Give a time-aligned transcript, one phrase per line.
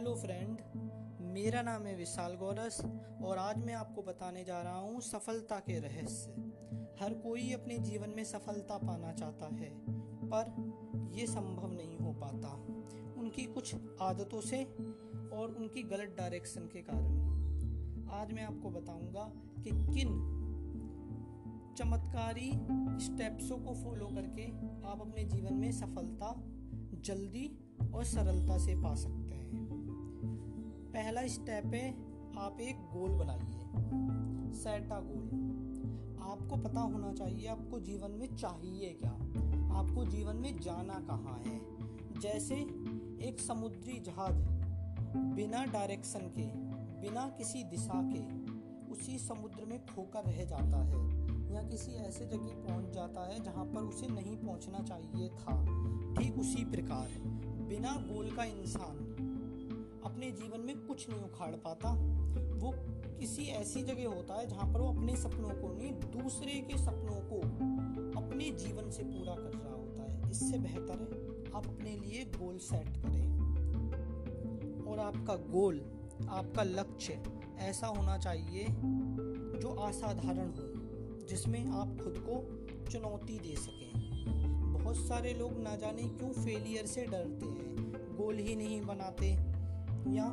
[0.00, 0.60] Hello friend
[1.32, 2.80] मेरा नाम है विशाल गौरस
[3.24, 6.30] और आज मैं आपको बताने जा रहा हूँ सफलता के रहस्य।
[7.00, 9.68] हर कोई अपने जीवन में सफलता पाना चाहता है,
[10.24, 10.54] पर
[11.16, 12.54] यह संभव नहीं हो पाता।
[13.20, 14.62] उनकी कुछ आदतों से
[15.32, 19.30] और उनकी गलत डायरेक्शन के कारण। आज मैं आपको बताऊँगा
[19.62, 20.16] कि किन
[21.78, 22.50] चमत्कारी
[23.04, 24.46] स्टेप्सों को फॉलो करके
[24.88, 26.34] आप अपने जीवन में सफलता
[27.04, 27.48] जल्दी
[27.94, 29.59] और सरलता से पा सकते हैं।
[30.90, 31.90] पहला स्टेप है,
[32.38, 33.58] आप एक गोल बनाइए।
[34.52, 35.50] सेट अ गोल
[36.22, 39.10] आपको पता होना चाहिए, आपको जीवन में चाहिए क्या?
[39.78, 41.60] आपको जीवन में जाना कहाँ है?
[42.20, 42.54] जैसे
[43.28, 44.36] एक समुद्री जहाज़,
[45.16, 46.46] बिना डायरेक्शन के,
[47.00, 48.22] बिना किसी दिशा के,
[48.92, 51.04] उसी समुद्र में खोकर रह जाता है,
[51.54, 55.64] या किसी ऐसे जगह पहुँच जाता है, जहाँ पर उसे नहीं पहुँचना चाहिए था।
[56.14, 57.08] ठीक उसी प्रकार,
[57.68, 59.09] बिना गोल का इंसान
[60.04, 61.92] अपने जीवन में कुछ नहीं उखाड़ पाता।
[62.56, 62.74] वो
[63.18, 67.20] किसी ऐसी जगह होता है जहाँ पर वो अपने सपनों को नहीं, दूसरे के सपनों
[67.30, 67.40] को
[68.20, 72.58] अपने जीवन से पूरा कर रहा होता है। इससे बेहतर है आप अपने लिए गोल
[72.58, 73.30] सेट करें।
[74.84, 75.80] और आपका गोल,
[76.28, 77.22] आपका लक्ष्य
[77.58, 78.66] ऐसा होना चाहिए
[79.60, 83.90] जो असाधारण हो, जिसमें आप खुद को चुनौती दे सकें।
[84.72, 89.49] बहुत सारे लोग ना जाने क्यों फेलियर से डरते हैं, गोल ही नहीं बनाते।
[90.08, 90.28] या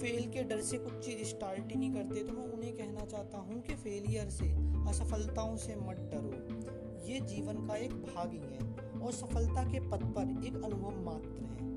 [0.00, 3.38] फेल के डर से कुछ चीज़ स्टार्ट ही नहीं करते तो मैं उन्हें कहना चाहता
[3.38, 4.48] हूँ कि फेलियर से,
[4.88, 10.04] असफलताओं से मत डरो। ये जीवन का एक भाग ही है और सफलता के पथ
[10.14, 11.68] पर एक अनुभव मात्र है।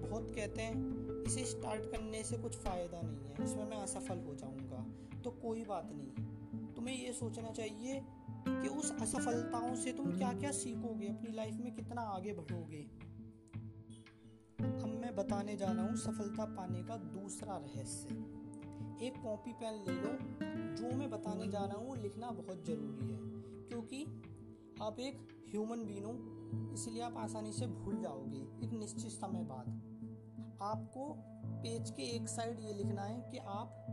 [0.00, 4.34] बहुत कहते हैं, इसे स्टार्ट करने से कुछ फ़ायदा नहीं है, इसमें मैं असफल हो
[4.34, 4.86] जाऊँगा।
[5.20, 8.02] तो कोई बात नहीं। तुम्हें ये सोचना चाहिए
[8.48, 12.86] कि उस असफलताओं से तुम क्या क्या सीखोगे, अपनी लाइफ में कितना आगे बढ़ोगे।
[15.14, 18.14] मैं बताने जा रहा हूँ सफलता पाने का दूसरा रहस्य।
[19.06, 20.10] एक कॉपी पेन ले लो,
[20.76, 23.18] जो मैं बताने जा रहा हूँ लिखना बहुत ज़रूरी है,
[23.68, 24.02] क्योंकि
[24.82, 25.18] आप एक
[25.50, 26.14] ह्यूमन बीन हो,
[26.74, 29.68] इसलिए आप आसानी से भूल जाओगे एक निश्चित समय बाद।
[30.62, 31.06] आपको
[31.62, 33.86] पेज के एक साइड ये लिखना है कि आप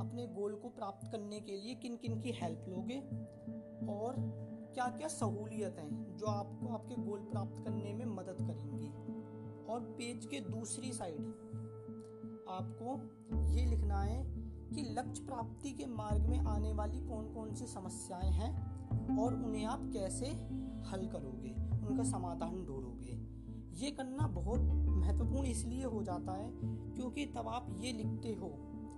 [0.00, 2.98] अपने गोल को प्राप्त करने के लिए किन किन की हेल्प लोगे
[3.92, 4.14] और
[4.74, 9.05] क्या क्या सहूलियतें जो आपको आपके गोल प्राप्त करने में मदद करेंगी।
[9.70, 11.20] और पेज के दूसरी साइड।
[12.48, 12.96] आपको
[13.48, 14.22] ये लिखना है
[14.74, 19.64] कि लक्ष्य प्राप्ति के मार्ग में आने वाली कौन कौन सी समस्याएँ हैं और उन्हें
[19.64, 20.26] आप कैसे
[20.86, 21.52] हल करोगे,
[21.86, 23.14] उनका समाधान ढूंढोगे।
[23.84, 26.50] ये करना बहुत महत्वपूर्ण इसलिए हो जाता है
[26.94, 28.48] क्योंकि तब आप ये लिखते हो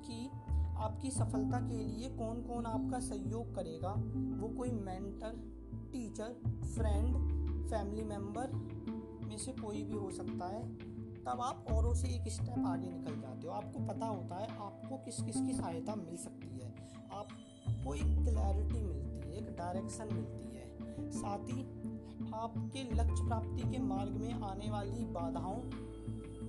[0.06, 0.30] कि
[0.78, 3.92] आपकी सफलता के लिए कौन कौन आपका सहयोग करेगा।
[4.40, 5.32] वो कोई mentor,
[5.92, 6.40] teacher,
[6.74, 7.16] friend,
[7.70, 8.46] family member
[9.28, 10.74] में से कोई भी हो सकता है,
[11.24, 14.96] तब आप औरों से एक स्टेप आगे निकल जाते हो। आपको पता होता है, आपको
[14.96, 16.74] किस किस की सहायता मिल सकती है।
[17.12, 20.76] आपको एक क्लैरिटी मिलती है, एक डायरेक्शन मिलती है।
[21.10, 21.62] साथ ही,
[22.34, 25.60] आपके लक्ष्य प्राप्ति के मार्ग में आने वाली बाधाओं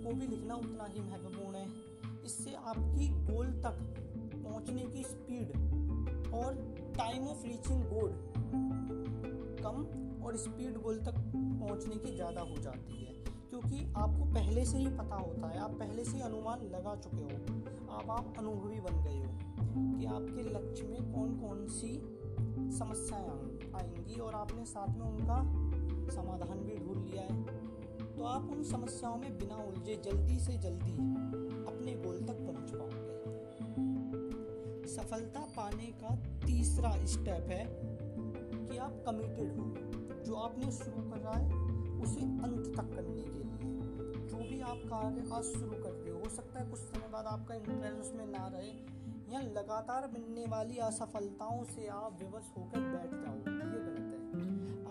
[0.03, 1.67] को भी लिखना उतना ही महत्वपूर्ण है।
[2.25, 3.95] इससे आपकी गोल तक
[4.45, 5.49] पहुँचने की स्पीड
[6.33, 8.33] और टाइम ऑफ़ रीचिंग गोल
[9.63, 13.13] कम और स्पीड गोल तक पहुँचने की ज़्यादा हो जाती है,
[13.49, 17.29] क्योंकि आपको पहले से ही पता होता है, आप पहले से अनुमान लगा चुके हो
[17.91, 19.29] अब आप अनुभवी बन गए हो
[19.91, 21.91] कि आपके लक्ष्य में कौन कौन सी
[22.77, 23.27] समस्याएँ
[23.75, 25.39] आएँगी और आपने साथ में उनका
[26.11, 27.35] समाधान भी ढूंढ लिया है।
[28.15, 30.93] तो आप उन समस्याओं में बिना उलझे जल्दी से जल्दी
[31.65, 33.07] अपने गोल तक पहुँच पाओगे।
[34.89, 36.15] सफलता पाने का
[36.45, 37.63] तीसरा स्टेप है
[38.65, 39.65] कि आप कमिटेड हो।
[40.29, 41.47] जो आपने शुरू कर रहा है,
[41.99, 46.19] उसे अंत तक करने के लिए। जो भी आप कार्य आज शुरू कर रहे हो
[46.19, 48.67] हो सकता है कुछ समय बाद आपका इंटरेस्ट उसमें ना रहे,
[49.33, 54.19] या लगातार मिलने वाली असफलताओं से आप विवश होकर बैठ जाओ। ये गलत है।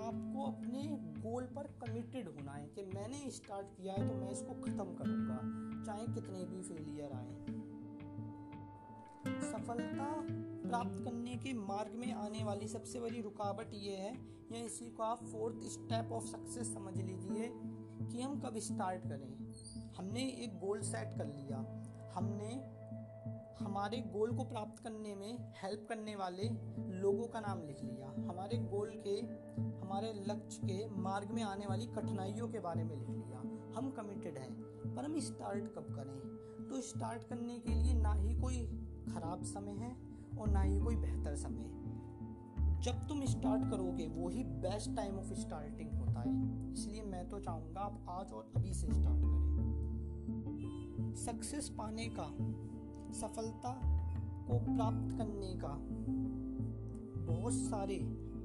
[0.09, 0.83] आपको अपने
[1.21, 5.39] गोल पर कमिटेड होना है कि मैंने स्टार्ट किया है तो मैं इसको ख़त्म करूँगा,
[5.87, 7.58] चाहे कितने भी फेलियर आए।
[9.41, 10.27] सफलता
[10.69, 14.15] प्राप्त करने के मार्ग में आने वाली सबसे बड़ी रुकावट ये है,
[14.53, 17.53] या इसी को आप फोर्थ स्टेप ऑफ़ सक्सेस समझ लीजिए
[18.09, 19.53] कि हम कब स्टार्ट करें।
[19.97, 22.79] हमने एक गोल सेट कर लिया। हमने
[23.65, 26.43] हमारे गोल को प्राप्त करने में हेल्प करने वाले
[26.99, 29.21] लोगों का नाम लिख लिया। हमारे गोल के,
[29.81, 33.39] हमारे लक्ष्य के मार्ग में आने वाली कठिनाइयों के बारे में लिख लिया।
[33.77, 34.63] हम कमिटेड हैं,
[34.95, 36.39] पर हम स्टार्ट कब करें?
[36.69, 39.97] तो स्टार्ट करने के लिए ना ही कोई ख़राब समय है
[40.39, 41.71] और ना ही कोई बेहतर समय
[42.83, 47.39] जब तुम स्टार्ट करोगे, वो ही बेस्ट टाइम ऑफ़ स्टार्टिंग होता है। इसलिए मैं तो
[47.41, 52.27] चाहूँगा आप आज और अभी से स्टार्ट करें। सक्सेस पाने का,
[53.13, 53.73] सफलता
[54.49, 55.79] को प्राप्त करने का,
[57.33, 57.97] बहुत सारे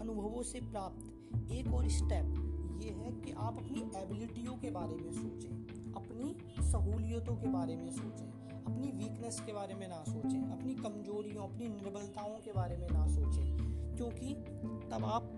[0.02, 5.12] अनुभवों से प्राप्त एक और स्टेप ये है कि आप अपनी एबिलिटियों के बारे में
[5.12, 5.50] सोचें,
[5.94, 11.44] अपनी सहूलियतों के बारे में सोचें। अपनी वीकनेस के बारे में ना सोचें, अपनी कमजोरियों,
[11.44, 14.34] अपनी निर्बलताओं के बारे में ना सोचें, क्योंकि
[14.92, 15.32] तब आप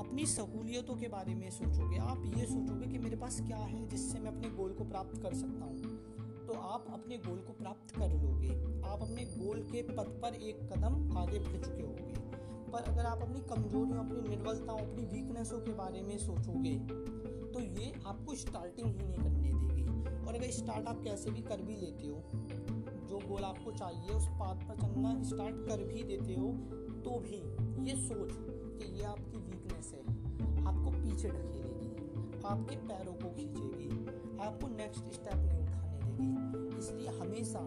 [0.00, 4.18] अपनी सहूलियतों के बारे में सोचोगे। आप ये सोचोगे कि मेरे पास क्या है जिससे
[4.18, 5.76] मैं अपने गोल को प्राप्त कर सकता हूँ।
[6.46, 8.50] तो आप अपने गोल को प्राप्त कर लोगे।
[8.82, 12.14] आप अपने गोल के पथ पर एक कदम आगे बढ़ चुके होंगे।
[12.72, 16.74] पर अगर आप अपनी कमजोरियों, अपनी निर्बलताओं, अपनी वीकनेसों के बारे में सोचोगे
[17.46, 19.65] तो ये आपको स्टार्टिंग ही नहीं करने देगी।
[20.26, 22.22] और अगर स्टार्ट आप कैसे भी कर भी लेते हो,
[23.08, 26.52] जो गोल आपको चाहिए, उस पाथ पर चलना स्टार्ट कर भी देते हो
[27.04, 27.36] तो भी
[27.88, 30.00] ये सोच कि ये आपकी वीकनेस है,
[30.64, 31.64] आपको पीछे ढकेलेगी
[32.46, 33.88] आपके पैरों को खींचेगी,
[34.40, 37.58] आपको नेक्स्ट स्टेप नहीं उठाने देगी। इसलिए हमेशा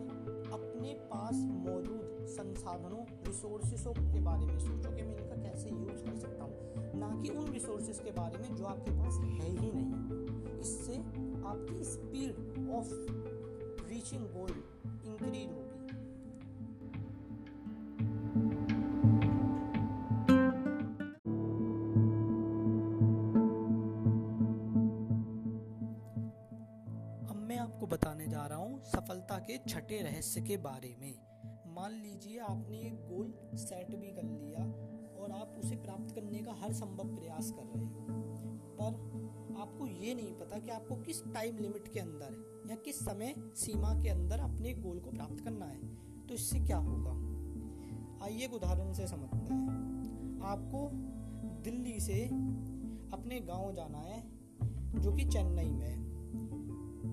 [0.54, 6.16] अपने पास मौजूद संसाधनों रिसोर्सेसों के बारे में सोचो कि मैं इनका कैसे यूज़ कर
[6.18, 10.60] सकता हूँ। ना कि उन रिसोर्सेज के बारे में जो आपके पास है ही नहीं।
[10.60, 10.98] इससे
[11.50, 12.94] आपकी speed of
[13.90, 14.52] reaching goal
[15.06, 15.68] increase होगी।
[27.60, 31.14] आपको बताने जा रहा हूँ सफलता के छठे रहस्य के बारे में।
[31.76, 34.64] मान लीजिए आपने एक गोल सेट भी कर लिया
[35.22, 38.06] और आप उसे प्राप्त करने का हर संभव प्रयास कर रहे हो।
[38.80, 38.92] पर
[39.60, 44.02] आपको ये नहीं पता कि आपको किस टाइम लिमिट के अंदर या किस समय सीमा
[44.04, 45.80] के अंदर अपने गोल को प्राप्त करना है।
[46.28, 47.12] तो इससे क्या होगा?
[48.26, 49.70] आइए एक उदाहरण से समझते हैं।
[50.44, 50.90] आपको
[51.64, 52.26] दिल्ली से
[53.14, 54.24] अपने गाँव जाना है,
[55.02, 56.10] जो कि चेन्नई में है।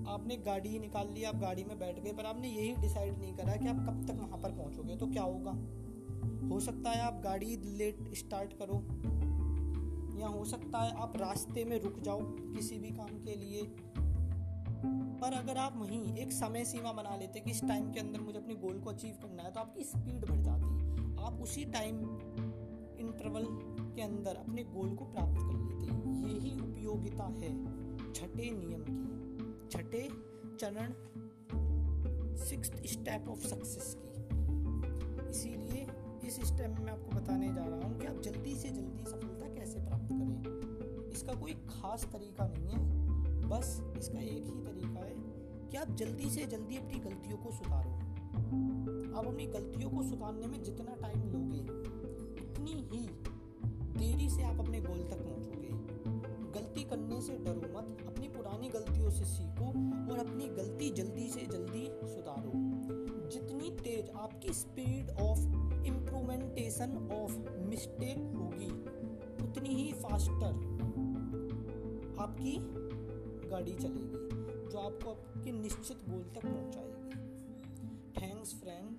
[0.07, 3.55] आपने गाड़ी निकाल ली, आप गाड़ी में बैठ गए, पर आपने यही डिसाइड नहीं करा
[3.55, 5.51] कि आप कब तक वहाँ पर पहुंचोगे तो क्या होगा?
[6.47, 8.75] हो सकता है आप गाड़ी लेट स्टार्ट करो।
[10.19, 13.61] या हो सकता है आप रास्ते में रुक जाओ किसी भी काम के लिए।
[15.21, 18.39] पर अगर आप वहीं एक समय सीमा बना लेते कि इस टाइम के अंदर मुझे
[18.39, 21.99] अपने गोल को अचीव करना है तो आपकी स्पीड बढ़ जाती। है आप उसी टाइम
[22.99, 23.45] इंटरवल
[23.95, 29.69] के अंदर अपने गोल को प्राप्त कर लेते। हैं यही उपयोगिता है छठे नियम की।
[29.69, 30.09] छठे
[30.59, 30.93] चरण
[32.35, 34.05] सिक्स स्टेप ऑफ़ सक्सेस की।
[35.29, 35.87] इसीलिए
[36.27, 39.26] इस स्टेप में आपको बताने जा रहा हूँ कि आप जल्दी से जल्दी सफलता
[39.67, 42.79] कैसे प्राप्त करें। इसका कोई खास तरीका नहीं है,
[43.49, 45.15] बस इसका एक ही तरीका है
[45.69, 47.91] कि आप जल्दी से जल्दी अपनी गलतियों को सुधारो।
[49.17, 51.61] आप अपनी गलतियों को सुधारने में जितना टाइम लोगे,
[52.43, 53.07] उतनी ही
[53.97, 55.69] देरी से आप अपने गोल तक पहुंचोगे।
[56.59, 59.67] गलती करने से डरो मत, अपनी पुरानी गलतियों से सीखो
[60.11, 62.51] और अपनी गलती जल्दी से जल्दी सुधारो।
[63.29, 65.39] जितनी तेज आपकी speed of
[65.85, 67.37] improvementation of
[67.69, 68.69] mistake होगी
[70.17, 70.53] फास्टर
[72.19, 72.53] आपकी
[73.49, 77.19] गाड़ी चलेगी जो आपको आपके निश्चित गोल तक पहुंचाएगी।
[78.17, 78.95] Thanks friend